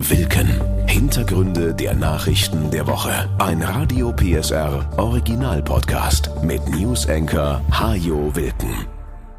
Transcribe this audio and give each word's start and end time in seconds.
Wilken. 0.00 0.48
Hintergründe 0.86 1.74
der 1.74 1.92
Nachrichten 1.92 2.70
der 2.70 2.86
Woche. 2.86 3.28
Ein 3.40 3.60
Radio 3.64 4.12
PSR 4.12 4.88
Original 4.96 5.60
Podcast 5.60 6.30
mit 6.40 6.64
News 6.68 7.08
Anchor 7.08 7.60
Hajo 7.72 8.32
Wilken. 8.36 8.86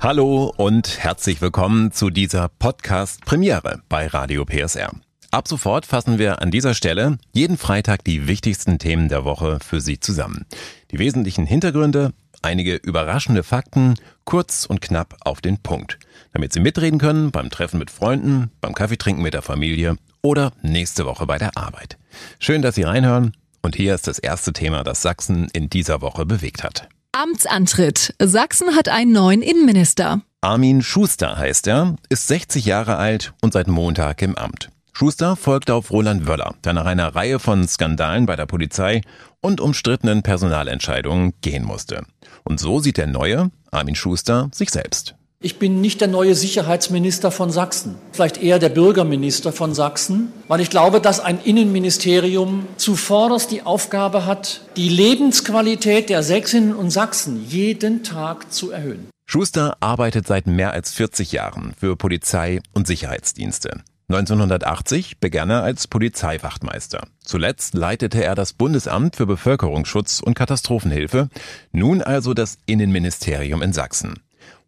Hallo 0.01 0.53
und 0.57 0.99
herzlich 0.99 1.39
willkommen 1.41 1.93
zu 1.93 2.09
dieser 2.09 2.49
Podcast 2.49 3.23
Premiere 3.23 3.81
bei 3.87 4.07
Radio 4.07 4.43
PSR. 4.43 4.91
Ab 5.31 5.47
sofort 5.47 5.85
fassen 5.85 6.19
wir 6.19 6.41
an 6.41 6.51
dieser 6.51 6.73
Stelle 6.73 7.19
jeden 7.31 7.57
Freitag 7.57 8.03
die 8.03 8.27
wichtigsten 8.27 8.79
Themen 8.79 9.07
der 9.07 9.23
Woche 9.23 9.59
für 9.61 9.79
Sie 9.79 10.01
zusammen. 10.01 10.45
Die 10.91 10.99
wesentlichen 10.99 11.45
Hintergründe, 11.45 12.11
einige 12.41 12.75
überraschende 12.75 13.43
Fakten, 13.43 13.93
kurz 14.25 14.65
und 14.65 14.81
knapp 14.81 15.15
auf 15.21 15.39
den 15.39 15.59
Punkt. 15.59 15.99
Damit 16.33 16.51
Sie 16.51 16.59
mitreden 16.59 16.99
können 16.99 17.31
beim 17.31 17.49
Treffen 17.49 17.79
mit 17.79 17.89
Freunden, 17.89 18.51
beim 18.59 18.73
Kaffeetrinken 18.73 19.23
mit 19.23 19.33
der 19.33 19.41
Familie 19.41 19.95
oder 20.21 20.51
nächste 20.61 21.05
Woche 21.05 21.25
bei 21.25 21.37
der 21.37 21.57
Arbeit. 21.57 21.97
Schön, 22.39 22.61
dass 22.61 22.75
Sie 22.75 22.83
reinhören. 22.83 23.33
Und 23.61 23.75
hier 23.75 23.93
ist 23.93 24.07
das 24.07 24.19
erste 24.19 24.53
Thema, 24.53 24.83
das 24.83 25.01
Sachsen 25.01 25.49
in 25.53 25.69
dieser 25.69 26.01
Woche 26.01 26.25
bewegt 26.25 26.63
hat. 26.63 26.87
Amtsantritt. 27.11 28.15
Sachsen 28.21 28.75
hat 28.75 28.87
einen 28.87 29.11
neuen 29.11 29.41
Innenminister. 29.41 30.21
Armin 30.41 30.81
Schuster 30.81 31.37
heißt 31.37 31.67
er, 31.67 31.97
ist 32.07 32.27
60 32.27 32.65
Jahre 32.65 32.95
alt 32.95 33.33
und 33.41 33.51
seit 33.51 33.67
Montag 33.67 34.21
im 34.21 34.37
Amt. 34.37 34.69
Schuster 34.93 35.35
folgte 35.35 35.73
auf 35.73 35.91
Roland 35.91 36.27
Wöller, 36.27 36.55
der 36.63 36.73
nach 36.73 36.85
einer 36.85 37.15
Reihe 37.15 37.39
von 37.39 37.67
Skandalen 37.67 38.25
bei 38.25 38.35
der 38.35 38.45
Polizei 38.45 39.01
und 39.41 39.61
umstrittenen 39.61 40.23
Personalentscheidungen 40.23 41.33
gehen 41.41 41.63
musste. 41.63 42.03
Und 42.43 42.59
so 42.59 42.79
sieht 42.79 42.97
der 42.97 43.07
neue, 43.07 43.51
Armin 43.71 43.95
Schuster, 43.95 44.49
sich 44.53 44.69
selbst. 44.69 45.15
Ich 45.41 45.57
bin 45.57 45.79
nicht 45.79 46.01
der 46.01 46.09
neue 46.09 46.35
Sicherheitsminister 46.35 47.31
von 47.31 47.49
Sachsen, 47.49 47.95
vielleicht 48.11 48.43
eher 48.43 48.59
der 48.59 48.67
Bürgerminister 48.67 49.53
von 49.53 49.73
Sachsen, 49.73 50.33
weil 50.49 50.59
ich 50.59 50.69
glaube, 50.69 50.99
dass 50.99 51.21
ein 51.21 51.39
Innenministerium 51.41 52.67
zuvorderst 52.75 53.49
die 53.49 53.63
Aufgabe 53.63 54.25
hat, 54.25 54.65
die 54.75 54.89
Lebensqualität 54.89 56.09
der 56.09 56.23
Sächsinnen 56.23 56.75
und 56.75 56.89
Sachsen 56.89 57.45
jeden 57.47 58.03
Tag 58.03 58.51
zu 58.51 58.71
erhöhen. 58.71 59.07
Schuster 59.27 59.77
arbeitet 59.79 60.27
seit 60.27 60.45
mehr 60.45 60.73
als 60.73 60.91
40 60.91 61.31
Jahren 61.31 61.73
für 61.79 61.95
Polizei 61.95 62.59
und 62.73 62.85
Sicherheitsdienste. 62.85 63.79
1980 64.09 65.19
begann 65.19 65.51
er 65.51 65.63
als 65.63 65.87
Polizeiwachtmeister. 65.87 67.07
Zuletzt 67.23 67.75
leitete 67.75 68.21
er 68.21 68.35
das 68.35 68.51
Bundesamt 68.51 69.15
für 69.15 69.25
Bevölkerungsschutz 69.25 70.19
und 70.19 70.33
Katastrophenhilfe, 70.33 71.29
nun 71.71 72.01
also 72.01 72.33
das 72.33 72.57
Innenministerium 72.65 73.61
in 73.61 73.71
Sachsen. 73.71 74.19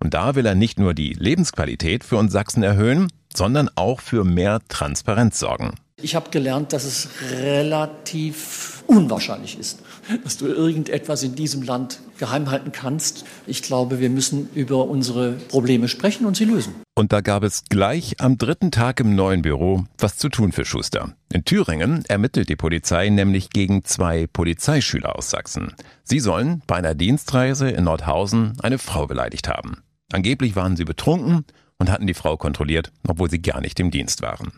Und 0.01 0.15
da 0.15 0.35
will 0.35 0.45
er 0.45 0.55
nicht 0.55 0.79
nur 0.79 0.93
die 0.93 1.13
Lebensqualität 1.13 2.03
für 2.03 2.17
uns 2.17 2.33
Sachsen 2.33 2.63
erhöhen, 2.63 3.07
sondern 3.33 3.69
auch 3.75 4.01
für 4.01 4.23
mehr 4.23 4.59
Transparenz 4.67 5.39
sorgen. 5.39 5.75
Ich 6.01 6.15
habe 6.15 6.31
gelernt, 6.31 6.73
dass 6.73 6.83
es 6.83 7.09
relativ 7.31 8.83
unwahrscheinlich 8.87 9.59
ist, 9.59 9.79
dass 10.23 10.37
du 10.37 10.47
irgendetwas 10.47 11.21
in 11.21 11.35
diesem 11.35 11.61
Land 11.61 11.99
geheim 12.17 12.49
halten 12.49 12.71
kannst. 12.71 13.25
Ich 13.45 13.61
glaube, 13.61 13.99
wir 13.99 14.09
müssen 14.09 14.49
über 14.55 14.87
unsere 14.87 15.33
Probleme 15.33 15.87
sprechen 15.87 16.25
und 16.25 16.35
sie 16.35 16.45
lösen. 16.45 16.73
Und 16.95 17.13
da 17.13 17.21
gab 17.21 17.43
es 17.43 17.65
gleich 17.69 18.19
am 18.19 18.39
dritten 18.39 18.71
Tag 18.71 18.99
im 18.99 19.15
neuen 19.15 19.43
Büro 19.43 19.85
was 19.99 20.17
zu 20.17 20.29
tun 20.29 20.51
für 20.51 20.65
Schuster. 20.65 21.13
In 21.31 21.45
Thüringen 21.45 22.03
ermittelt 22.07 22.49
die 22.49 22.55
Polizei 22.55 23.09
nämlich 23.09 23.51
gegen 23.51 23.83
zwei 23.83 24.25
Polizeischüler 24.25 25.15
aus 25.15 25.29
Sachsen. 25.29 25.75
Sie 26.03 26.19
sollen 26.19 26.63
bei 26.65 26.75
einer 26.75 26.95
Dienstreise 26.95 27.69
in 27.69 27.83
Nordhausen 27.83 28.53
eine 28.61 28.79
Frau 28.79 29.05
beleidigt 29.05 29.47
haben. 29.47 29.83
Angeblich 30.11 30.55
waren 30.55 30.75
sie 30.75 30.85
betrunken 30.85 31.45
und 31.79 31.89
hatten 31.89 32.07
die 32.07 32.13
Frau 32.13 32.37
kontrolliert, 32.37 32.91
obwohl 33.07 33.29
sie 33.29 33.41
gar 33.41 33.61
nicht 33.61 33.79
im 33.79 33.91
Dienst 33.91 34.21
waren. 34.21 34.51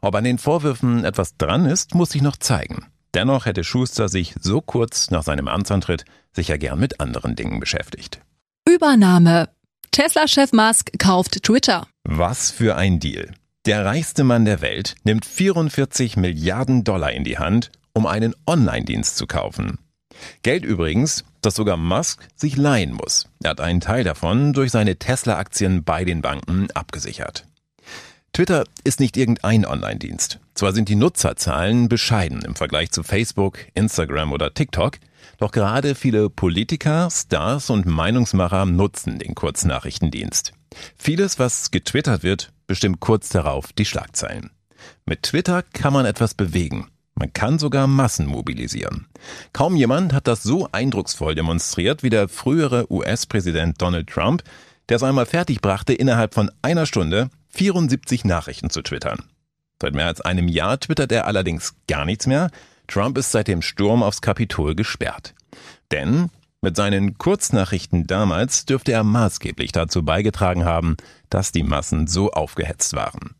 Ob 0.00 0.14
an 0.14 0.24
den 0.24 0.38
Vorwürfen 0.38 1.04
etwas 1.04 1.36
dran 1.36 1.66
ist, 1.66 1.94
muss 1.94 2.10
sich 2.10 2.22
noch 2.22 2.36
zeigen. 2.36 2.86
Dennoch 3.14 3.46
hätte 3.46 3.64
Schuster 3.64 4.08
sich 4.08 4.34
so 4.40 4.60
kurz 4.60 5.10
nach 5.10 5.22
seinem 5.22 5.48
Amtsantritt 5.48 6.04
sicher 6.32 6.58
gern 6.58 6.80
mit 6.80 7.00
anderen 7.00 7.36
Dingen 7.36 7.60
beschäftigt. 7.60 8.20
Übernahme. 8.68 9.48
Tesla-Chef 9.90 10.52
Musk 10.52 10.90
kauft 10.98 11.42
Twitter. 11.42 11.86
Was 12.04 12.50
für 12.50 12.76
ein 12.76 12.98
Deal. 12.98 13.32
Der 13.66 13.84
reichste 13.84 14.24
Mann 14.24 14.44
der 14.44 14.60
Welt 14.60 14.94
nimmt 15.04 15.26
44 15.26 16.16
Milliarden 16.16 16.84
Dollar 16.84 17.12
in 17.12 17.24
die 17.24 17.38
Hand, 17.38 17.70
um 17.92 18.06
einen 18.06 18.34
Online-Dienst 18.46 19.16
zu 19.16 19.26
kaufen. 19.26 19.78
Geld 20.42 20.64
übrigens, 20.64 21.24
das 21.40 21.54
sogar 21.54 21.76
Musk 21.76 22.26
sich 22.36 22.56
leihen 22.56 22.92
muss. 22.92 23.28
Er 23.42 23.50
hat 23.50 23.60
einen 23.60 23.80
Teil 23.80 24.04
davon 24.04 24.52
durch 24.52 24.70
seine 24.70 24.96
Tesla-Aktien 24.96 25.84
bei 25.84 26.04
den 26.04 26.22
Banken 26.22 26.70
abgesichert. 26.72 27.46
Twitter 28.32 28.64
ist 28.84 28.98
nicht 28.98 29.18
irgendein 29.18 29.66
Online-Dienst. 29.66 30.38
Zwar 30.54 30.72
sind 30.72 30.88
die 30.88 30.94
Nutzerzahlen 30.94 31.88
bescheiden 31.88 32.42
im 32.42 32.54
Vergleich 32.54 32.90
zu 32.90 33.02
Facebook, 33.02 33.58
Instagram 33.74 34.32
oder 34.32 34.54
TikTok, 34.54 34.98
doch 35.36 35.50
gerade 35.50 35.94
viele 35.94 36.30
Politiker, 36.30 37.08
Stars 37.10 37.68
und 37.68 37.84
Meinungsmacher 37.84 38.64
nutzen 38.64 39.18
den 39.18 39.34
Kurznachrichtendienst. 39.34 40.52
Vieles, 40.96 41.38
was 41.38 41.70
getwittert 41.70 42.22
wird, 42.22 42.52
bestimmt 42.66 43.00
kurz 43.00 43.28
darauf 43.28 43.72
die 43.74 43.84
Schlagzeilen. 43.84 44.50
Mit 45.04 45.24
Twitter 45.24 45.62
kann 45.62 45.92
man 45.92 46.06
etwas 46.06 46.32
bewegen. 46.34 46.88
Man 47.22 47.32
kann 47.32 47.60
sogar 47.60 47.86
Massen 47.86 48.26
mobilisieren. 48.26 49.06
Kaum 49.52 49.76
jemand 49.76 50.12
hat 50.12 50.26
das 50.26 50.42
so 50.42 50.68
eindrucksvoll 50.72 51.36
demonstriert 51.36 52.02
wie 52.02 52.10
der 52.10 52.26
frühere 52.26 52.92
US-Präsident 52.92 53.80
Donald 53.80 54.08
Trump, 54.08 54.42
der 54.88 54.96
es 54.96 55.04
einmal 55.04 55.26
fertigbrachte, 55.26 55.94
innerhalb 55.94 56.34
von 56.34 56.50
einer 56.62 56.84
Stunde 56.84 57.30
74 57.50 58.24
Nachrichten 58.24 58.70
zu 58.70 58.82
twittern. 58.82 59.22
Seit 59.80 59.94
mehr 59.94 60.08
als 60.08 60.20
einem 60.20 60.48
Jahr 60.48 60.80
twittert 60.80 61.12
er 61.12 61.28
allerdings 61.28 61.76
gar 61.86 62.04
nichts 62.04 62.26
mehr. 62.26 62.50
Trump 62.88 63.16
ist 63.16 63.30
seit 63.30 63.46
dem 63.46 63.62
Sturm 63.62 64.02
aufs 64.02 64.20
Kapitol 64.20 64.74
gesperrt. 64.74 65.32
Denn 65.92 66.28
mit 66.60 66.74
seinen 66.74 67.18
Kurznachrichten 67.18 68.08
damals 68.08 68.66
dürfte 68.66 68.90
er 68.90 69.04
maßgeblich 69.04 69.70
dazu 69.70 70.04
beigetragen 70.04 70.64
haben, 70.64 70.96
dass 71.30 71.52
die 71.52 71.62
Massen 71.62 72.08
so 72.08 72.32
aufgehetzt 72.32 72.94
waren. 72.94 73.36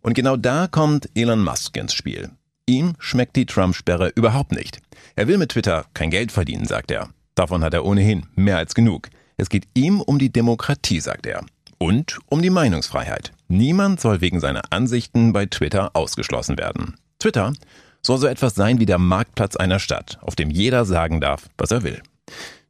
Und 0.00 0.14
genau 0.14 0.36
da 0.36 0.66
kommt 0.66 1.08
Elon 1.14 1.44
Musk 1.44 1.76
ins 1.76 1.94
Spiel. 1.94 2.32
Ihm 2.70 2.94
schmeckt 3.00 3.34
die 3.34 3.46
Trump-Sperre 3.46 4.12
überhaupt 4.14 4.52
nicht. 4.52 4.80
Er 5.16 5.26
will 5.26 5.38
mit 5.38 5.50
Twitter 5.50 5.86
kein 5.92 6.08
Geld 6.08 6.30
verdienen, 6.30 6.66
sagt 6.66 6.92
er. 6.92 7.08
Davon 7.34 7.64
hat 7.64 7.74
er 7.74 7.84
ohnehin 7.84 8.26
mehr 8.36 8.58
als 8.58 8.76
genug. 8.76 9.08
Es 9.36 9.48
geht 9.48 9.66
ihm 9.74 10.00
um 10.00 10.20
die 10.20 10.30
Demokratie, 10.30 11.00
sagt 11.00 11.26
er. 11.26 11.44
Und 11.78 12.20
um 12.26 12.42
die 12.42 12.50
Meinungsfreiheit. 12.50 13.32
Niemand 13.48 14.00
soll 14.00 14.20
wegen 14.20 14.38
seiner 14.38 14.62
Ansichten 14.70 15.32
bei 15.32 15.46
Twitter 15.46 15.90
ausgeschlossen 15.94 16.58
werden. 16.58 16.94
Twitter 17.18 17.54
soll 18.02 18.18
so 18.18 18.28
etwas 18.28 18.54
sein 18.54 18.78
wie 18.78 18.86
der 18.86 18.98
Marktplatz 18.98 19.56
einer 19.56 19.80
Stadt, 19.80 20.18
auf 20.20 20.36
dem 20.36 20.48
jeder 20.48 20.84
sagen 20.84 21.20
darf, 21.20 21.48
was 21.58 21.72
er 21.72 21.82
will. 21.82 22.00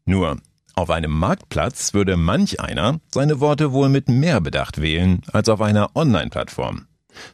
Nur, 0.07 0.39
auf 0.77 0.89
einem 0.89 1.11
Marktplatz 1.11 1.93
würde 1.93 2.17
manch 2.17 2.59
einer 2.59 3.01
seine 3.13 3.41
Worte 3.41 3.73
wohl 3.73 3.91
mit 3.91 4.09
mehr 4.09 4.41
Bedacht 4.41 4.81
wählen 4.81 5.21
als 5.31 5.51
auf 5.51 5.61
einer 5.61 5.95
Online-Plattform. 5.95 6.87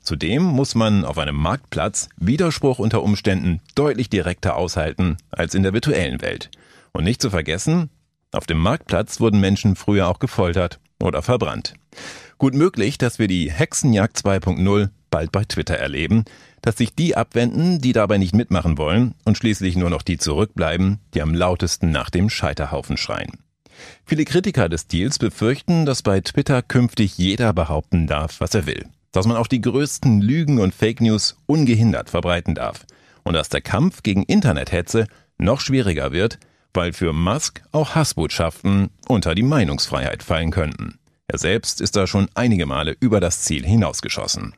Zudem 0.02 0.42
muss 0.42 0.74
man 0.74 1.04
auf 1.04 1.18
einem 1.18 1.36
Marktplatz 1.36 2.08
Widerspruch 2.16 2.78
unter 2.78 3.02
Umständen 3.02 3.60
deutlich 3.74 4.08
direkter 4.10 4.56
aushalten 4.56 5.16
als 5.30 5.54
in 5.54 5.62
der 5.62 5.72
virtuellen 5.72 6.22
Welt. 6.22 6.50
Und 6.92 7.04
nicht 7.04 7.20
zu 7.20 7.30
vergessen, 7.30 7.90
auf 8.32 8.46
dem 8.46 8.58
Marktplatz 8.58 9.20
wurden 9.20 9.40
Menschen 9.40 9.76
früher 9.76 10.08
auch 10.08 10.18
gefoltert 10.18 10.80
oder 11.02 11.22
verbrannt. 11.22 11.74
Gut 12.38 12.54
möglich, 12.54 12.98
dass 12.98 13.18
wir 13.18 13.28
die 13.28 13.50
Hexenjagd 13.50 14.18
2.0 14.18 14.90
bald 15.10 15.32
bei 15.32 15.44
Twitter 15.44 15.76
erleben, 15.76 16.24
dass 16.60 16.76
sich 16.76 16.94
die 16.94 17.16
abwenden, 17.16 17.80
die 17.80 17.92
dabei 17.92 18.18
nicht 18.18 18.34
mitmachen 18.34 18.76
wollen 18.76 19.14
und 19.24 19.38
schließlich 19.38 19.76
nur 19.76 19.88
noch 19.88 20.02
die 20.02 20.18
zurückbleiben, 20.18 20.98
die 21.14 21.22
am 21.22 21.34
lautesten 21.34 21.90
nach 21.90 22.10
dem 22.10 22.28
Scheiterhaufen 22.28 22.96
schreien. 22.96 23.32
Viele 24.04 24.24
Kritiker 24.24 24.68
des 24.68 24.86
Deals 24.86 25.18
befürchten, 25.18 25.86
dass 25.86 26.02
bei 26.02 26.20
Twitter 26.20 26.62
künftig 26.62 27.18
jeder 27.18 27.52
behaupten 27.52 28.06
darf, 28.06 28.40
was 28.40 28.54
er 28.54 28.66
will, 28.66 28.86
dass 29.16 29.26
man 29.26 29.38
auch 29.38 29.46
die 29.46 29.62
größten 29.62 30.20
Lügen 30.20 30.58
und 30.58 30.74
Fake 30.74 31.00
News 31.00 31.38
ungehindert 31.46 32.10
verbreiten 32.10 32.54
darf 32.54 32.84
und 33.24 33.32
dass 33.32 33.48
der 33.48 33.62
Kampf 33.62 34.02
gegen 34.02 34.22
Internethetze 34.22 35.06
noch 35.38 35.60
schwieriger 35.60 36.12
wird, 36.12 36.38
weil 36.74 36.92
für 36.92 37.14
Musk 37.14 37.62
auch 37.72 37.94
Hassbotschaften 37.94 38.90
unter 39.08 39.34
die 39.34 39.42
Meinungsfreiheit 39.42 40.22
fallen 40.22 40.50
könnten. 40.50 40.98
Er 41.28 41.38
selbst 41.38 41.80
ist 41.80 41.96
da 41.96 42.06
schon 42.06 42.28
einige 42.34 42.66
Male 42.66 42.94
über 43.00 43.18
das 43.18 43.40
Ziel 43.40 43.64
hinausgeschossen. 43.64 44.54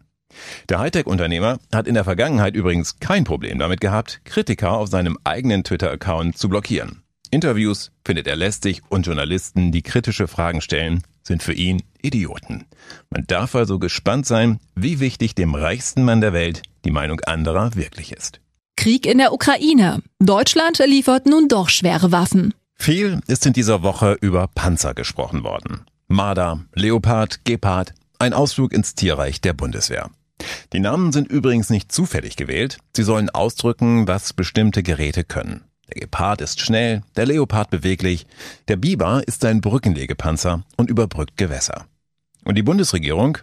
Der 0.68 0.80
Hightech-Unternehmer 0.80 1.60
hat 1.72 1.86
in 1.86 1.94
der 1.94 2.04
Vergangenheit 2.04 2.56
übrigens 2.56 2.98
kein 2.98 3.22
Problem 3.22 3.60
damit 3.60 3.80
gehabt, 3.80 4.22
Kritiker 4.24 4.72
auf 4.72 4.88
seinem 4.88 5.18
eigenen 5.22 5.62
Twitter-Account 5.62 6.36
zu 6.36 6.48
blockieren. 6.48 7.02
Interviews 7.30 7.90
findet 8.04 8.26
er 8.26 8.36
lästig 8.36 8.82
und 8.88 9.06
Journalisten, 9.06 9.72
die 9.72 9.82
kritische 9.82 10.28
Fragen 10.28 10.60
stellen, 10.60 11.02
sind 11.22 11.42
für 11.42 11.52
ihn 11.52 11.82
Idioten. 12.02 12.66
Man 13.10 13.24
darf 13.26 13.54
also 13.54 13.78
gespannt 13.78 14.26
sein, 14.26 14.60
wie 14.74 15.00
wichtig 15.00 15.34
dem 15.34 15.54
reichsten 15.54 16.04
Mann 16.04 16.20
der 16.20 16.32
Welt 16.32 16.62
die 16.84 16.90
Meinung 16.90 17.20
anderer 17.20 17.74
wirklich 17.74 18.12
ist. 18.12 18.40
Krieg 18.76 19.06
in 19.06 19.18
der 19.18 19.32
Ukraine. 19.32 20.02
Deutschland 20.20 20.78
liefert 20.78 21.26
nun 21.26 21.48
doch 21.48 21.68
schwere 21.68 22.12
Waffen. 22.12 22.54
Viel 22.74 23.20
ist 23.26 23.44
in 23.44 23.52
dieser 23.52 23.82
Woche 23.82 24.16
über 24.20 24.46
Panzer 24.46 24.94
gesprochen 24.94 25.42
worden. 25.42 25.82
Marder, 26.06 26.64
Leopard, 26.74 27.44
Gepard, 27.44 27.92
ein 28.18 28.32
Ausflug 28.32 28.72
ins 28.72 28.94
Tierreich 28.94 29.40
der 29.40 29.52
Bundeswehr. 29.52 30.10
Die 30.72 30.80
Namen 30.80 31.12
sind 31.12 31.28
übrigens 31.28 31.70
nicht 31.70 31.90
zufällig 31.90 32.36
gewählt. 32.36 32.78
Sie 32.94 33.02
sollen 33.02 33.30
ausdrücken, 33.30 34.06
was 34.06 34.32
bestimmte 34.32 34.82
Geräte 34.82 35.24
können. 35.24 35.64
Der 35.88 36.00
Gepard 36.00 36.40
ist 36.40 36.60
schnell, 36.60 37.02
der 37.16 37.26
Leopard 37.26 37.70
beweglich, 37.70 38.26
der 38.68 38.76
Biber 38.76 39.22
ist 39.26 39.44
ein 39.44 39.60
Brückenlegepanzer 39.60 40.64
und 40.76 40.90
überbrückt 40.90 41.36
Gewässer. 41.36 41.86
Und 42.44 42.56
die 42.56 42.62
Bundesregierung, 42.62 43.38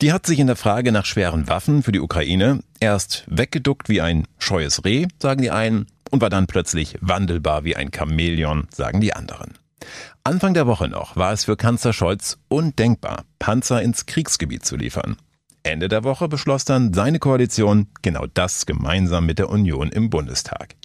die 0.00 0.12
hat 0.12 0.26
sich 0.26 0.38
in 0.38 0.46
der 0.46 0.56
Frage 0.56 0.92
nach 0.92 1.04
schweren 1.04 1.48
Waffen 1.48 1.82
für 1.82 1.92
die 1.92 2.00
Ukraine 2.00 2.60
erst 2.80 3.24
weggeduckt 3.28 3.88
wie 3.88 4.00
ein 4.00 4.26
scheues 4.38 4.84
Reh, 4.84 5.06
sagen 5.20 5.42
die 5.42 5.50
einen, 5.50 5.86
und 6.10 6.22
war 6.22 6.30
dann 6.30 6.46
plötzlich 6.46 6.96
wandelbar 7.00 7.64
wie 7.64 7.76
ein 7.76 7.90
Chamäleon, 7.94 8.68
sagen 8.70 9.00
die 9.00 9.12
anderen. 9.12 9.54
Anfang 10.24 10.54
der 10.54 10.66
Woche 10.66 10.88
noch 10.88 11.16
war 11.16 11.32
es 11.32 11.44
für 11.44 11.56
Kanzler 11.56 11.92
Scholz 11.92 12.38
undenkbar, 12.48 13.24
Panzer 13.38 13.82
ins 13.82 14.06
Kriegsgebiet 14.06 14.64
zu 14.64 14.76
liefern. 14.76 15.16
Ende 15.62 15.88
der 15.88 16.04
Woche 16.04 16.28
beschloss 16.28 16.64
dann 16.64 16.94
seine 16.94 17.18
Koalition 17.18 17.88
genau 18.02 18.26
das 18.32 18.64
gemeinsam 18.64 19.26
mit 19.26 19.38
der 19.38 19.50
Union 19.50 19.90
im 19.90 20.08
Bundestag. 20.08 20.76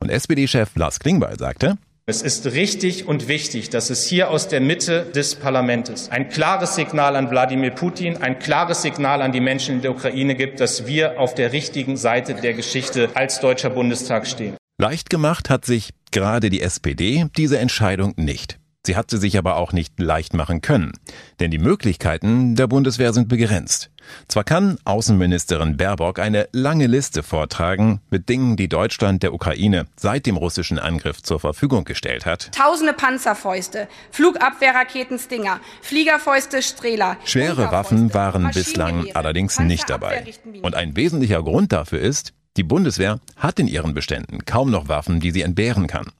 Und 0.00 0.08
SPD-Chef 0.08 0.74
Lars 0.76 0.98
Klingbeil 0.98 1.38
sagte, 1.38 1.76
es 2.06 2.22
ist 2.22 2.46
richtig 2.46 3.06
und 3.06 3.28
wichtig, 3.28 3.70
dass 3.70 3.90
es 3.90 4.04
hier 4.04 4.30
aus 4.30 4.48
der 4.48 4.60
Mitte 4.60 5.04
des 5.14 5.36
Parlaments 5.36 6.08
ein 6.10 6.28
klares 6.28 6.74
Signal 6.74 7.14
an 7.14 7.30
Wladimir 7.30 7.70
Putin, 7.70 8.16
ein 8.16 8.38
klares 8.38 8.82
Signal 8.82 9.22
an 9.22 9.30
die 9.30 9.40
Menschen 9.40 9.76
in 9.76 9.82
der 9.82 9.92
Ukraine 9.92 10.34
gibt, 10.34 10.58
dass 10.58 10.86
wir 10.86 11.20
auf 11.20 11.34
der 11.34 11.52
richtigen 11.52 11.96
Seite 11.96 12.34
der 12.34 12.54
Geschichte 12.54 13.10
als 13.14 13.38
Deutscher 13.38 13.70
Bundestag 13.70 14.26
stehen. 14.26 14.56
Leicht 14.78 15.10
gemacht 15.10 15.50
hat 15.50 15.66
sich 15.66 15.90
gerade 16.10 16.50
die 16.50 16.62
SPD 16.62 17.26
diese 17.36 17.58
Entscheidung 17.58 18.14
nicht. 18.16 18.58
Sie 18.86 18.96
hat 18.96 19.10
sie 19.10 19.18
sich 19.18 19.36
aber 19.36 19.56
auch 19.56 19.72
nicht 19.74 20.00
leicht 20.00 20.32
machen 20.32 20.62
können, 20.62 20.92
denn 21.38 21.50
die 21.50 21.58
Möglichkeiten 21.58 22.56
der 22.56 22.66
Bundeswehr 22.66 23.12
sind 23.12 23.28
begrenzt. 23.28 23.90
Zwar 24.26 24.42
kann 24.42 24.78
Außenministerin 24.84 25.76
Baerbock 25.76 26.18
eine 26.18 26.48
lange 26.52 26.86
Liste 26.86 27.22
vortragen 27.22 28.00
mit 28.08 28.30
Dingen, 28.30 28.56
die 28.56 28.70
Deutschland 28.70 29.22
der 29.22 29.34
Ukraine 29.34 29.86
seit 29.96 30.24
dem 30.24 30.38
russischen 30.38 30.78
Angriff 30.78 31.22
zur 31.22 31.40
Verfügung 31.40 31.84
gestellt 31.84 32.24
hat. 32.24 32.52
Tausende 32.52 32.94
Panzerfäuste, 32.94 33.86
Flugabwehrraketen 34.12 35.18
Stinger, 35.18 35.60
Fliegerfäuste 35.82 36.62
Strehler. 36.62 37.18
Schwere 37.26 37.70
Waffen 37.70 38.14
waren 38.14 38.50
bislang 38.50 39.08
allerdings 39.12 39.60
nicht 39.60 39.90
dabei. 39.90 40.24
Und 40.62 40.74
ein 40.74 40.96
wesentlicher 40.96 41.42
Grund 41.42 41.72
dafür 41.72 42.00
ist, 42.00 42.32
die 42.56 42.64
Bundeswehr 42.64 43.20
hat 43.36 43.60
in 43.60 43.68
ihren 43.68 43.92
Beständen 43.92 44.44
kaum 44.46 44.70
noch 44.70 44.88
Waffen, 44.88 45.20
die 45.20 45.30
sie 45.32 45.42
entbehren 45.42 45.86
kann. 45.86 46.10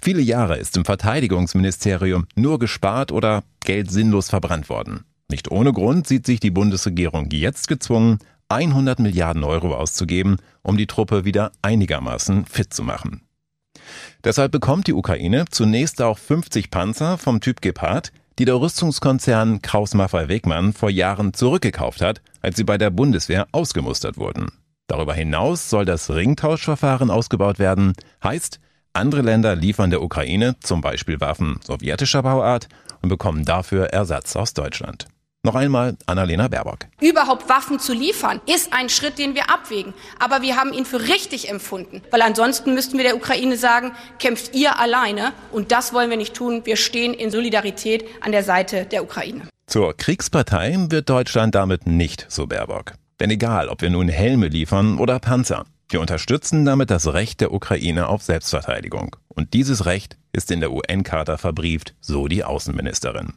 Viele 0.00 0.22
Jahre 0.22 0.56
ist 0.56 0.76
im 0.76 0.84
Verteidigungsministerium 0.84 2.26
nur 2.36 2.58
gespart 2.58 3.12
oder 3.12 3.42
Geld 3.64 3.90
sinnlos 3.90 4.30
verbrannt 4.30 4.68
worden. 4.68 5.04
Nicht 5.30 5.50
ohne 5.50 5.72
Grund 5.72 6.06
sieht 6.06 6.24
sich 6.24 6.40
die 6.40 6.50
Bundesregierung 6.50 7.28
jetzt 7.30 7.68
gezwungen, 7.68 8.18
100 8.48 8.98
Milliarden 8.98 9.44
Euro 9.44 9.74
auszugeben, 9.74 10.36
um 10.62 10.76
die 10.76 10.86
Truppe 10.86 11.24
wieder 11.24 11.52
einigermaßen 11.60 12.46
fit 12.46 12.72
zu 12.72 12.82
machen. 12.82 13.22
Deshalb 14.24 14.52
bekommt 14.52 14.86
die 14.86 14.94
Ukraine 14.94 15.44
zunächst 15.50 16.00
auch 16.00 16.18
50 16.18 16.70
Panzer 16.70 17.18
vom 17.18 17.40
Typ 17.40 17.60
Gepard, 17.60 18.12
die 18.38 18.44
der 18.44 18.60
Rüstungskonzern 18.60 19.62
Kraus-Maffei-Wegmann 19.62 20.72
vor 20.72 20.90
Jahren 20.90 21.34
zurückgekauft 21.34 22.00
hat, 22.00 22.22
als 22.40 22.56
sie 22.56 22.64
bei 22.64 22.78
der 22.78 22.90
Bundeswehr 22.90 23.48
ausgemustert 23.52 24.16
wurden. 24.16 24.48
Darüber 24.86 25.12
hinaus 25.12 25.68
soll 25.68 25.84
das 25.84 26.08
Ringtauschverfahren 26.10 27.10
ausgebaut 27.10 27.58
werden, 27.58 27.92
heißt, 28.22 28.60
andere 28.98 29.22
Länder 29.22 29.56
liefern 29.56 29.90
der 29.90 30.02
Ukraine 30.02 30.56
zum 30.60 30.80
Beispiel 30.80 31.20
Waffen 31.20 31.60
sowjetischer 31.64 32.22
Bauart 32.22 32.68
und 33.00 33.08
bekommen 33.08 33.44
dafür 33.44 33.86
Ersatz 33.86 34.36
aus 34.36 34.54
Deutschland. 34.54 35.06
Noch 35.44 35.54
einmal 35.54 35.96
Annalena 36.06 36.48
Baerbock. 36.48 36.80
Überhaupt 37.00 37.48
Waffen 37.48 37.78
zu 37.78 37.94
liefern, 37.94 38.40
ist 38.52 38.72
ein 38.72 38.88
Schritt, 38.88 39.18
den 39.18 39.36
wir 39.36 39.50
abwägen. 39.50 39.94
Aber 40.18 40.42
wir 40.42 40.56
haben 40.56 40.72
ihn 40.72 40.84
für 40.84 41.00
richtig 41.00 41.48
empfunden. 41.48 42.02
Weil 42.10 42.22
ansonsten 42.22 42.74
müssten 42.74 42.96
wir 42.96 43.04
der 43.04 43.14
Ukraine 43.14 43.56
sagen, 43.56 43.92
kämpft 44.18 44.54
ihr 44.56 44.80
alleine. 44.80 45.32
Und 45.52 45.70
das 45.70 45.92
wollen 45.92 46.10
wir 46.10 46.16
nicht 46.16 46.34
tun. 46.34 46.62
Wir 46.64 46.76
stehen 46.76 47.14
in 47.14 47.30
Solidarität 47.30 48.04
an 48.20 48.32
der 48.32 48.42
Seite 48.42 48.84
der 48.84 49.04
Ukraine. 49.04 49.42
Zur 49.68 49.96
Kriegspartei 49.96 50.76
wird 50.90 51.08
Deutschland 51.08 51.54
damit 51.54 51.86
nicht 51.86 52.26
so 52.28 52.48
Baerbock. 52.48 52.94
Denn 53.20 53.30
egal, 53.30 53.68
ob 53.68 53.80
wir 53.80 53.90
nun 53.90 54.08
Helme 54.08 54.48
liefern 54.48 54.98
oder 54.98 55.20
Panzer, 55.20 55.66
wir 55.90 56.00
unterstützen 56.00 56.64
damit 56.64 56.90
das 56.90 57.12
Recht 57.12 57.40
der 57.40 57.52
Ukraine 57.52 58.08
auf 58.08 58.22
Selbstverteidigung. 58.22 59.16
Und 59.28 59.54
dieses 59.54 59.86
Recht 59.86 60.18
ist 60.32 60.50
in 60.50 60.60
der 60.60 60.72
UN-Charta 60.72 61.38
verbrieft, 61.38 61.94
so 62.00 62.28
die 62.28 62.44
Außenministerin. 62.44 63.32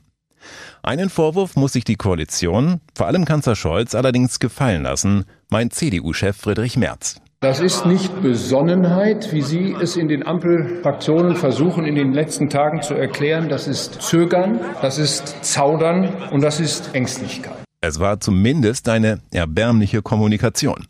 Einen 0.83 1.09
Vorwurf 1.09 1.56
muss 1.56 1.74
sich 1.74 1.83
die 1.83 1.95
Koalition, 1.95 2.81
vor 2.95 3.07
allem 3.07 3.25
Kanzler 3.25 3.56
Scholz, 3.56 3.95
allerdings 3.95 4.39
gefallen 4.39 4.83
lassen, 4.83 5.25
meint 5.50 5.74
CDU-Chef 5.74 6.36
Friedrich 6.36 6.77
Merz. 6.77 7.21
Das 7.39 7.59
ist 7.59 7.86
nicht 7.86 8.21
Besonnenheit, 8.21 9.33
wie 9.33 9.42
Sie 9.42 9.75
es 9.80 9.98
in 9.98 10.07
den 10.07 10.25
Ampelfraktionen 10.25 11.36
versuchen, 11.36 11.86
in 11.86 11.95
den 11.95 12.13
letzten 12.13 12.50
Tagen 12.50 12.81
zu 12.83 12.94
erklären. 12.94 13.50
Das 13.50 13.68
ist 13.68 14.01
Zögern, 14.01 14.59
das 14.81 15.00
ist 15.00 15.44
Zaudern 15.44 16.30
und 16.31 16.42
das 16.42 16.59
ist 16.59 16.94
Ängstlichkeit. 16.94 17.61
Es 17.83 18.00
war 18.00 18.19
zumindest 18.19 18.88
eine 18.89 19.22
erbärmliche 19.31 20.04
Kommunikation. 20.04 20.86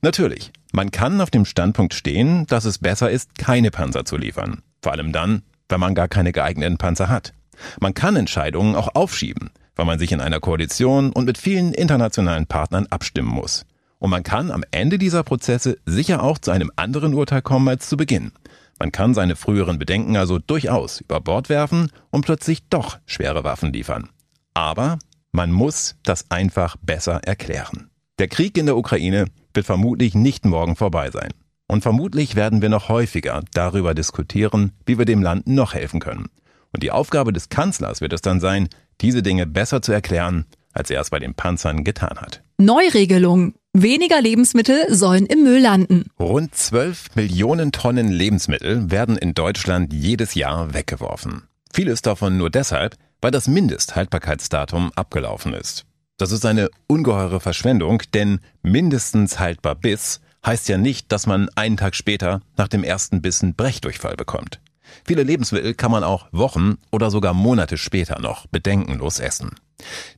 Natürlich, 0.00 0.52
man 0.72 0.90
kann 0.90 1.20
auf 1.20 1.30
dem 1.30 1.44
Standpunkt 1.44 1.92
stehen, 1.92 2.46
dass 2.46 2.64
es 2.64 2.78
besser 2.78 3.10
ist, 3.10 3.36
keine 3.36 3.70
Panzer 3.70 4.06
zu 4.06 4.16
liefern. 4.16 4.62
Vor 4.82 4.92
allem 4.92 5.12
dann, 5.12 5.42
wenn 5.68 5.80
man 5.80 5.94
gar 5.94 6.08
keine 6.08 6.32
geeigneten 6.32 6.78
Panzer 6.78 7.10
hat. 7.10 7.34
Man 7.78 7.92
kann 7.92 8.16
Entscheidungen 8.16 8.74
auch 8.74 8.94
aufschieben, 8.94 9.50
weil 9.76 9.84
man 9.84 9.98
sich 9.98 10.12
in 10.12 10.22
einer 10.22 10.40
Koalition 10.40 11.12
und 11.12 11.26
mit 11.26 11.36
vielen 11.36 11.74
internationalen 11.74 12.46
Partnern 12.46 12.86
abstimmen 12.86 13.28
muss. 13.28 13.66
Und 13.98 14.08
man 14.08 14.22
kann 14.22 14.50
am 14.50 14.64
Ende 14.70 14.96
dieser 14.96 15.22
Prozesse 15.22 15.76
sicher 15.84 16.22
auch 16.22 16.38
zu 16.38 16.52
einem 16.52 16.72
anderen 16.74 17.12
Urteil 17.12 17.42
kommen 17.42 17.68
als 17.68 17.86
zu 17.86 17.98
Beginn. 17.98 18.32
Man 18.78 18.92
kann 18.92 19.12
seine 19.12 19.36
früheren 19.36 19.78
Bedenken 19.78 20.16
also 20.16 20.38
durchaus 20.38 21.02
über 21.02 21.20
Bord 21.20 21.50
werfen 21.50 21.92
und 22.08 22.24
plötzlich 22.24 22.66
doch 22.70 22.96
schwere 23.04 23.44
Waffen 23.44 23.74
liefern. 23.74 24.08
Aber 24.54 24.98
man 25.32 25.52
muss 25.52 25.96
das 26.02 26.30
einfach 26.30 26.76
besser 26.82 27.20
erklären. 27.24 27.90
Der 28.18 28.28
Krieg 28.28 28.58
in 28.58 28.66
der 28.66 28.76
Ukraine 28.76 29.26
wird 29.54 29.66
vermutlich 29.66 30.14
nicht 30.14 30.44
morgen 30.44 30.76
vorbei 30.76 31.10
sein. 31.10 31.30
Und 31.66 31.82
vermutlich 31.82 32.34
werden 32.34 32.62
wir 32.62 32.68
noch 32.68 32.88
häufiger 32.88 33.42
darüber 33.54 33.94
diskutieren, 33.94 34.72
wie 34.86 34.98
wir 34.98 35.04
dem 35.04 35.22
Land 35.22 35.46
noch 35.46 35.74
helfen 35.74 36.00
können. 36.00 36.26
Und 36.72 36.82
die 36.82 36.90
Aufgabe 36.90 37.32
des 37.32 37.48
Kanzlers 37.48 38.00
wird 38.00 38.12
es 38.12 38.22
dann 38.22 38.40
sein, 38.40 38.68
diese 39.00 39.22
Dinge 39.22 39.46
besser 39.46 39.80
zu 39.80 39.92
erklären, 39.92 40.46
als 40.72 40.90
er 40.90 41.00
es 41.00 41.10
bei 41.10 41.18
den 41.18 41.34
Panzern 41.34 41.84
getan 41.84 42.18
hat. 42.20 42.42
Neuregelung. 42.58 43.54
Weniger 43.72 44.20
Lebensmittel 44.20 44.92
sollen 44.92 45.26
im 45.26 45.44
Müll 45.44 45.60
landen. 45.60 46.06
Rund 46.18 46.54
12 46.54 47.14
Millionen 47.14 47.70
Tonnen 47.70 48.08
Lebensmittel 48.08 48.90
werden 48.90 49.16
in 49.16 49.32
Deutschland 49.32 49.92
jedes 49.92 50.34
Jahr 50.34 50.74
weggeworfen. 50.74 51.44
Vieles 51.72 52.02
davon 52.02 52.36
nur 52.36 52.50
deshalb, 52.50 52.96
weil 53.20 53.30
das 53.30 53.48
Mindesthaltbarkeitsdatum 53.48 54.92
abgelaufen 54.94 55.54
ist. 55.54 55.84
Das 56.16 56.32
ist 56.32 56.44
eine 56.44 56.68
ungeheure 56.86 57.40
Verschwendung, 57.40 58.02
denn 58.12 58.40
mindestens 58.62 59.38
haltbar 59.38 59.74
bis 59.74 60.20
heißt 60.44 60.68
ja 60.68 60.78
nicht, 60.78 61.12
dass 61.12 61.26
man 61.26 61.48
einen 61.54 61.76
Tag 61.76 61.94
später 61.94 62.40
nach 62.56 62.68
dem 62.68 62.84
ersten 62.84 63.22
Bissen 63.22 63.54
Brechdurchfall 63.54 64.16
bekommt. 64.16 64.60
Viele 65.04 65.22
Lebensmittel 65.22 65.74
kann 65.74 65.90
man 65.90 66.04
auch 66.04 66.28
Wochen 66.32 66.76
oder 66.90 67.10
sogar 67.10 67.34
Monate 67.34 67.78
später 67.78 68.18
noch 68.20 68.46
bedenkenlos 68.48 69.20
essen. 69.20 69.54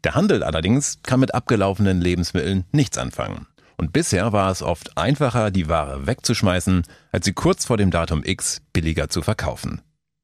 Der 0.02 0.14
Handel 0.14 0.42
allerdings 0.42 0.98
kann 1.02 1.20
mit 1.20 1.34
abgelaufenen 1.34 2.00
Lebensmitteln 2.00 2.64
nichts 2.72 2.98
anfangen. 2.98 3.46
Und 3.76 3.92
bisher 3.92 4.32
war 4.32 4.50
es 4.50 4.62
oft 4.62 4.96
einfacher, 4.96 5.50
die 5.50 5.68
Ware 5.68 6.06
wegzuschmeißen, 6.06 6.82
als 7.10 7.24
sie 7.24 7.32
kurz 7.32 7.64
vor 7.64 7.76
dem 7.76 7.90
Datum 7.90 8.22
X 8.24 8.60
billiger 8.72 9.08
zu 9.08 9.22
verkaufen. 9.22 9.82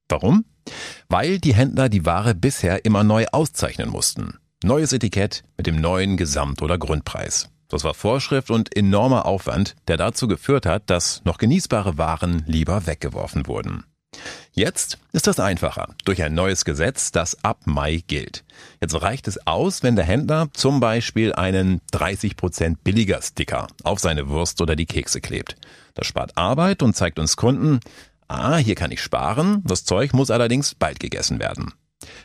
Warum? 0.08 0.44
Weil 1.08 1.38
die 1.38 1.54
Händler 1.54 1.88
die 1.88 2.04
Ware 2.06 2.34
bisher 2.34 2.84
immer 2.84 3.04
neu 3.04 3.26
auszeichnen 3.30 3.88
mussten. 3.88 4.38
Neues 4.64 4.92
Etikett 4.92 5.44
mit 5.56 5.66
dem 5.66 5.80
neuen 5.80 6.16
Gesamt- 6.16 6.62
oder 6.62 6.78
Grundpreis. 6.78 7.50
Das 7.68 7.84
war 7.84 7.94
Vorschrift 7.94 8.50
und 8.50 8.74
enormer 8.74 9.26
Aufwand, 9.26 9.76
der 9.88 9.98
dazu 9.98 10.26
geführt 10.26 10.64
hat, 10.64 10.88
dass 10.88 11.22
noch 11.24 11.36
genießbare 11.36 11.98
Waren 11.98 12.42
lieber 12.46 12.86
weggeworfen 12.86 13.46
wurden. 13.46 13.84
Jetzt 14.52 14.98
ist 15.12 15.26
das 15.26 15.38
einfacher 15.38 15.94
durch 16.04 16.22
ein 16.22 16.34
neues 16.34 16.64
Gesetz, 16.64 17.12
das 17.12 17.44
ab 17.44 17.60
Mai 17.66 18.02
gilt. 18.06 18.44
Jetzt 18.80 19.00
reicht 19.00 19.28
es 19.28 19.46
aus, 19.46 19.82
wenn 19.82 19.96
der 19.96 20.06
Händler 20.06 20.48
zum 20.54 20.80
Beispiel 20.80 21.34
einen 21.34 21.80
30% 21.92 22.78
billiger 22.82 23.20
Sticker 23.20 23.68
auf 23.84 24.00
seine 24.00 24.28
Wurst 24.28 24.60
oder 24.62 24.74
die 24.74 24.86
Kekse 24.86 25.20
klebt. 25.20 25.56
Das 25.94 26.06
spart 26.06 26.36
Arbeit 26.36 26.82
und 26.82 26.96
zeigt 26.96 27.18
uns 27.18 27.36
Kunden, 27.36 27.80
ah, 28.28 28.56
hier 28.56 28.74
kann 28.74 28.90
ich 28.90 29.02
sparen, 29.02 29.62
das 29.64 29.84
Zeug 29.84 30.12
muss 30.12 30.30
allerdings 30.30 30.74
bald 30.74 31.00
gegessen 31.00 31.38
werden. 31.38 31.72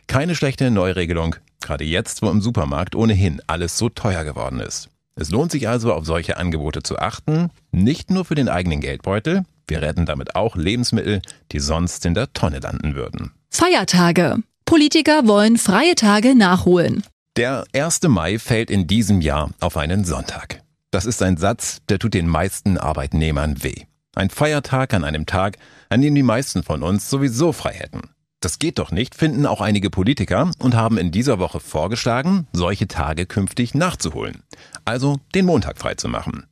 Keine 0.08 0.36
schlechte 0.36 0.70
Neuregelung, 0.70 1.36
gerade 1.62 1.84
jetzt, 1.84 2.22
wo 2.22 2.30
im 2.30 2.42
Supermarkt 2.42 2.96
ohnehin 2.96 3.42
alles 3.48 3.78
so 3.78 3.90
teuer 3.90 4.24
geworden 4.24 4.60
ist. 4.60 4.90
Es 5.16 5.30
lohnt 5.30 5.52
sich 5.52 5.68
also, 5.68 5.94
auf 5.94 6.06
solche 6.06 6.38
Angebote 6.38 6.84
zu 6.84 6.98
achten, 6.98 7.50
nicht 7.72 8.10
nur 8.10 8.26
für 8.26 8.36
den 8.36 8.50
eigenen 8.50 8.82
Geldbeutel, 8.82 9.44
wir 9.68 9.82
retten 9.82 10.06
damit 10.06 10.36
auch 10.36 10.56
Lebensmittel, 10.56 11.22
die 11.52 11.60
sonst 11.60 12.06
in 12.06 12.14
der 12.14 12.34
Tonne 12.34 12.60
landen 12.60 12.96
würden. 12.96 13.32
Feiertage. 13.50 14.38
Politiker 14.66 15.28
wollen 15.28 15.58
freie 15.58 15.96
Tage 15.96 16.36
nachholen. 16.36 17.04
Der 17.38 17.66
1. 17.74 18.04
Mai 18.04 18.40
fällt 18.40 18.70
in 18.70 18.88
diesem 18.88 19.22
Jahr 19.22 19.52
auf 19.60 19.78
einen 19.78 20.06
Sonntag. 20.06 20.62
Das 20.92 21.06
ist 21.06 21.22
ein 21.24 21.38
Satz, 21.38 21.82
der 21.90 21.98
tut 21.98 22.14
den 22.14 22.28
meisten 22.28 22.78
Arbeitnehmern 22.78 23.64
weh. 23.64 23.86
Ein 24.16 24.30
Feiertag 24.30 24.94
an 24.94 25.04
einem 25.04 25.26
Tag, 25.26 25.58
an 25.90 26.02
dem 26.02 26.14
die 26.14 26.22
meisten 26.22 26.62
von 26.62 26.84
uns 26.84 27.10
sowieso 27.10 27.52
frei 27.52 27.74
hätten. 27.74 28.12
Das 28.42 28.60
geht 28.60 28.78
doch 28.78 28.92
nicht, 28.92 29.16
finden 29.16 29.48
auch 29.48 29.60
einige 29.60 29.90
Politiker 29.90 30.52
und 30.60 30.76
haben 30.76 30.98
in 31.00 31.12
dieser 31.12 31.40
Woche 31.40 31.60
vorgeschlagen, 31.60 32.48
solche 32.54 32.88
Tage 32.88 33.26
künftig 33.26 33.74
nachzuholen. 33.74 34.44
Also 34.86 35.18
den 35.34 35.46
Montag 35.46 35.80
frei 35.80 35.96
zu 35.96 36.10
machen. 36.10 36.46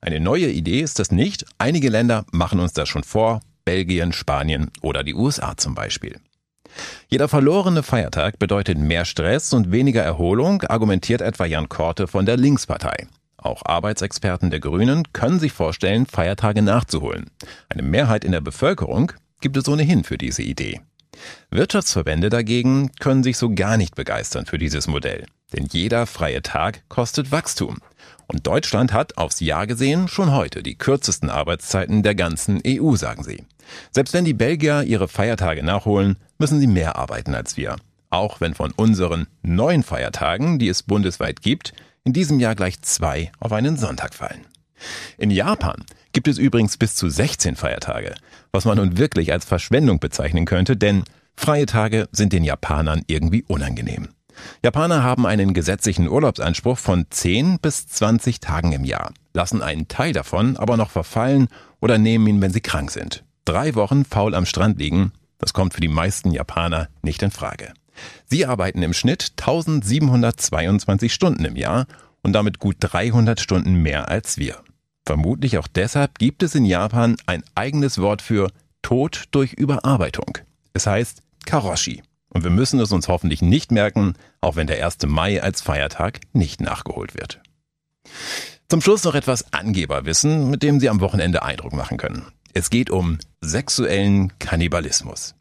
Eine 0.00 0.18
neue 0.18 0.50
Idee 0.50 0.80
ist 0.80 0.98
das 0.98 1.12
nicht. 1.12 1.44
Einige 1.58 1.90
Länder 1.90 2.24
machen 2.32 2.58
uns 2.58 2.72
das 2.72 2.88
schon 2.88 3.04
vor. 3.04 3.40
Belgien, 3.64 4.12
Spanien 4.12 4.70
oder 4.80 5.04
die 5.04 5.14
USA 5.14 5.56
zum 5.56 5.74
Beispiel. 5.74 6.18
Jeder 7.08 7.28
verlorene 7.28 7.82
Feiertag 7.82 8.38
bedeutet 8.38 8.78
mehr 8.78 9.04
Stress 9.04 9.52
und 9.52 9.70
weniger 9.70 10.02
Erholung, 10.02 10.62
argumentiert 10.62 11.20
etwa 11.20 11.44
Jan 11.44 11.68
Korte 11.68 12.06
von 12.06 12.26
der 12.26 12.36
Linkspartei. 12.36 13.06
Auch 13.46 13.64
Arbeitsexperten 13.64 14.50
der 14.50 14.58
Grünen 14.58 15.04
können 15.12 15.38
sich 15.38 15.52
vorstellen, 15.52 16.06
Feiertage 16.06 16.62
nachzuholen. 16.62 17.30
Eine 17.68 17.82
Mehrheit 17.82 18.24
in 18.24 18.32
der 18.32 18.40
Bevölkerung 18.40 19.12
gibt 19.40 19.56
es 19.56 19.68
ohnehin 19.68 20.02
für 20.02 20.18
diese 20.18 20.42
Idee. 20.42 20.80
Wirtschaftsverbände 21.50 22.28
dagegen 22.28 22.90
können 22.98 23.22
sich 23.22 23.38
so 23.38 23.54
gar 23.54 23.76
nicht 23.76 23.94
begeistern 23.94 24.46
für 24.46 24.58
dieses 24.58 24.88
Modell. 24.88 25.26
Denn 25.52 25.68
jeder 25.70 26.06
freie 26.06 26.42
Tag 26.42 26.82
kostet 26.88 27.30
Wachstum. 27.30 27.78
Und 28.26 28.48
Deutschland 28.48 28.92
hat 28.92 29.16
aufs 29.16 29.38
Jahr 29.38 29.68
gesehen 29.68 30.08
schon 30.08 30.32
heute 30.32 30.64
die 30.64 30.74
kürzesten 30.74 31.30
Arbeitszeiten 31.30 32.02
der 32.02 32.16
ganzen 32.16 32.60
EU, 32.66 32.96
sagen 32.96 33.22
sie. 33.22 33.44
Selbst 33.92 34.12
wenn 34.12 34.24
die 34.24 34.34
Belgier 34.34 34.82
ihre 34.82 35.06
Feiertage 35.06 35.62
nachholen, 35.62 36.16
müssen 36.38 36.58
sie 36.58 36.66
mehr 36.66 36.96
arbeiten 36.96 37.36
als 37.36 37.56
wir. 37.56 37.76
Auch 38.10 38.40
wenn 38.40 38.54
von 38.54 38.72
unseren 38.72 39.28
neun 39.42 39.84
Feiertagen, 39.84 40.58
die 40.58 40.68
es 40.68 40.82
bundesweit 40.82 41.42
gibt, 41.42 41.74
in 42.06 42.12
diesem 42.12 42.38
Jahr 42.38 42.54
gleich 42.54 42.80
zwei 42.82 43.32
auf 43.40 43.52
einen 43.52 43.76
Sonntag 43.76 44.14
fallen. 44.14 44.46
In 45.18 45.30
Japan 45.30 45.84
gibt 46.12 46.28
es 46.28 46.38
übrigens 46.38 46.76
bis 46.76 46.94
zu 46.94 47.10
16 47.10 47.56
Feiertage, 47.56 48.14
was 48.52 48.64
man 48.64 48.78
nun 48.78 48.96
wirklich 48.96 49.32
als 49.32 49.44
Verschwendung 49.44 49.98
bezeichnen 49.98 50.44
könnte, 50.44 50.76
denn 50.76 51.02
freie 51.36 51.66
Tage 51.66 52.08
sind 52.12 52.32
den 52.32 52.44
Japanern 52.44 53.02
irgendwie 53.08 53.44
unangenehm. 53.48 54.08
Japaner 54.62 55.02
haben 55.02 55.26
einen 55.26 55.52
gesetzlichen 55.52 56.08
Urlaubsanspruch 56.08 56.78
von 56.78 57.06
10 57.10 57.58
bis 57.58 57.88
20 57.88 58.38
Tagen 58.38 58.72
im 58.72 58.84
Jahr, 58.84 59.12
lassen 59.32 59.62
einen 59.62 59.88
Teil 59.88 60.12
davon 60.12 60.56
aber 60.56 60.76
noch 60.76 60.90
verfallen 60.90 61.48
oder 61.80 61.98
nehmen 61.98 62.26
ihn, 62.28 62.40
wenn 62.40 62.52
sie 62.52 62.60
krank 62.60 62.92
sind. 62.92 63.24
Drei 63.44 63.74
Wochen 63.74 64.04
faul 64.04 64.34
am 64.34 64.46
Strand 64.46 64.78
liegen, 64.78 65.12
das 65.38 65.52
kommt 65.52 65.74
für 65.74 65.80
die 65.80 65.88
meisten 65.88 66.30
Japaner 66.30 66.88
nicht 67.02 67.22
in 67.22 67.32
Frage. 67.32 67.72
Sie 68.26 68.46
arbeiten 68.46 68.82
im 68.82 68.92
Schnitt 68.92 69.32
1722 69.38 71.12
Stunden 71.12 71.44
im 71.44 71.56
Jahr 71.56 71.86
und 72.22 72.32
damit 72.32 72.58
gut 72.58 72.76
300 72.80 73.40
Stunden 73.40 73.74
mehr 73.82 74.08
als 74.08 74.38
wir. 74.38 74.62
Vermutlich 75.06 75.58
auch 75.58 75.68
deshalb 75.68 76.18
gibt 76.18 76.42
es 76.42 76.54
in 76.54 76.64
Japan 76.64 77.16
ein 77.26 77.44
eigenes 77.54 77.98
Wort 77.98 78.22
für 78.22 78.50
Tod 78.82 79.24
durch 79.30 79.52
Überarbeitung. 79.52 80.38
Es 80.74 80.86
heißt 80.86 81.22
Karoshi. 81.46 82.02
Und 82.28 82.42
wir 82.42 82.50
müssen 82.50 82.80
es 82.80 82.92
uns 82.92 83.06
hoffentlich 83.06 83.40
nicht 83.40 83.70
merken, 83.70 84.14
auch 84.40 84.56
wenn 84.56 84.66
der 84.66 84.84
1. 84.84 84.98
Mai 85.06 85.42
als 85.42 85.62
Feiertag 85.62 86.20
nicht 86.32 86.60
nachgeholt 86.60 87.14
wird. 87.14 87.40
Zum 88.68 88.80
Schluss 88.80 89.04
noch 89.04 89.14
etwas 89.14 89.52
Angeberwissen, 89.52 90.50
mit 90.50 90.64
dem 90.64 90.80
Sie 90.80 90.90
am 90.90 91.00
Wochenende 91.00 91.44
Eindruck 91.44 91.72
machen 91.72 91.98
können. 91.98 92.26
Es 92.52 92.68
geht 92.68 92.90
um 92.90 93.18
sexuellen 93.40 94.32
Kannibalismus. 94.40 95.35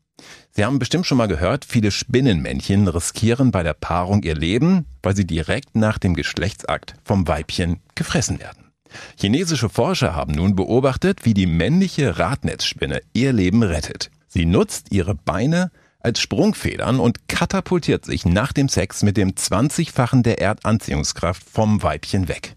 Sie 0.57 0.63
haben 0.63 0.79
bestimmt 0.79 1.05
schon 1.05 1.17
mal 1.17 1.27
gehört, 1.27 1.65
viele 1.65 1.91
Spinnenmännchen 1.91 2.87
riskieren 2.87 3.51
bei 3.51 3.61
der 3.61 3.73
Paarung 3.73 4.23
ihr 4.23 4.35
Leben, 4.35 4.85
weil 5.03 5.13
sie 5.13 5.27
direkt 5.27 5.75
nach 5.75 5.97
dem 5.97 6.13
Geschlechtsakt 6.13 6.95
vom 7.03 7.27
Weibchen 7.27 7.81
gefressen 7.93 8.39
werden. 8.39 8.71
Chinesische 9.19 9.67
Forscher 9.67 10.15
haben 10.15 10.31
nun 10.31 10.55
beobachtet, 10.55 11.25
wie 11.25 11.33
die 11.33 11.45
männliche 11.45 12.19
Radnetzspinne 12.19 13.01
ihr 13.11 13.33
Leben 13.33 13.63
rettet. 13.63 14.11
Sie 14.29 14.45
nutzt 14.45 14.93
ihre 14.93 15.13
Beine 15.13 15.71
als 15.99 16.21
Sprungfedern 16.21 17.01
und 17.01 17.27
katapultiert 17.27 18.05
sich 18.05 18.25
nach 18.25 18.53
dem 18.53 18.69
Sex 18.69 19.03
mit 19.03 19.17
dem 19.17 19.31
20-fachen 19.31 20.23
der 20.23 20.39
Erdanziehungskraft 20.39 21.43
vom 21.43 21.83
Weibchen 21.83 22.29
weg. 22.29 22.55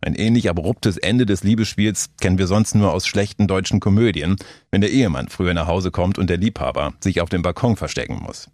Ein 0.00 0.14
ähnlich 0.14 0.48
abruptes 0.48 0.96
Ende 0.96 1.26
des 1.26 1.42
Liebesspiels 1.42 2.10
kennen 2.20 2.38
wir 2.38 2.46
sonst 2.46 2.74
nur 2.74 2.92
aus 2.92 3.06
schlechten 3.06 3.46
deutschen 3.48 3.80
Komödien, 3.80 4.36
wenn 4.70 4.80
der 4.80 4.90
Ehemann 4.90 5.28
früher 5.28 5.54
nach 5.54 5.66
Hause 5.66 5.90
kommt 5.90 6.18
und 6.18 6.28
der 6.30 6.36
Liebhaber 6.36 6.94
sich 7.00 7.20
auf 7.20 7.28
dem 7.28 7.42
Balkon 7.42 7.76
verstecken 7.76 8.20
muss. 8.22 8.48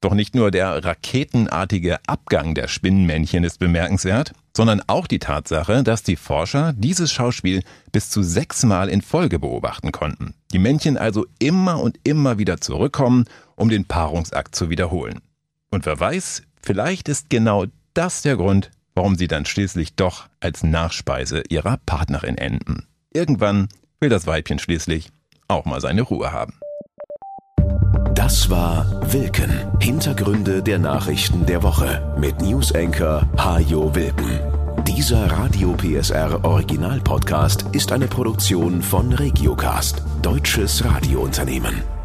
Doch 0.00 0.14
nicht 0.14 0.34
nur 0.34 0.50
der 0.50 0.84
raketenartige 0.84 1.98
Abgang 2.06 2.54
der 2.54 2.68
Spinnenmännchen 2.68 3.44
ist 3.44 3.58
bemerkenswert, 3.58 4.32
sondern 4.56 4.82
auch 4.86 5.06
die 5.06 5.18
Tatsache, 5.18 5.82
dass 5.82 6.02
die 6.02 6.16
Forscher 6.16 6.72
dieses 6.72 7.12
Schauspiel 7.12 7.62
bis 7.92 8.10
zu 8.10 8.22
sechsmal 8.22 8.88
in 8.88 9.02
Folge 9.02 9.38
beobachten 9.38 9.92
konnten. 9.92 10.34
Die 10.52 10.58
Männchen 10.58 10.96
also 10.96 11.26
immer 11.38 11.80
und 11.80 11.98
immer 12.04 12.38
wieder 12.38 12.60
zurückkommen, 12.60 13.24
um 13.54 13.68
den 13.68 13.84
Paarungsakt 13.84 14.54
zu 14.54 14.70
wiederholen. 14.70 15.20
Und 15.70 15.86
wer 15.86 15.98
weiß, 15.98 16.42
vielleicht 16.62 17.08
ist 17.08 17.28
genau 17.28 17.66
das 17.94 18.22
der 18.22 18.36
Grund, 18.36 18.70
warum 18.96 19.14
sie 19.14 19.28
dann 19.28 19.44
schließlich 19.44 19.94
doch 19.94 20.26
als 20.40 20.64
Nachspeise 20.64 21.44
ihrer 21.48 21.76
Partnerin 21.86 22.36
enden. 22.36 22.86
Irgendwann 23.12 23.68
will 24.00 24.08
das 24.08 24.26
Weibchen 24.26 24.58
schließlich 24.58 25.10
auch 25.46 25.64
mal 25.64 25.80
seine 25.80 26.02
Ruhe 26.02 26.32
haben. 26.32 26.54
Das 28.14 28.50
war 28.50 29.12
Wilken. 29.12 29.52
Hintergründe 29.80 30.62
der 30.62 30.78
Nachrichten 30.78 31.46
der 31.46 31.62
Woche 31.62 32.16
mit 32.18 32.40
Newsenker 32.40 33.28
Hajo 33.36 33.94
Wilken. 33.94 34.40
Dieser 34.84 35.30
Radio 35.30 35.74
PSR 35.74 36.44
Original 36.44 37.00
Podcast 37.00 37.66
ist 37.72 37.92
eine 37.92 38.06
Produktion 38.06 38.82
von 38.82 39.12
Regiocast, 39.12 40.02
deutsches 40.22 40.84
Radiounternehmen. 40.84 41.95